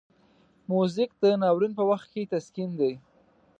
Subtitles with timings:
[0.71, 2.93] موزیک د ناورین په وخت کې تسکین دی.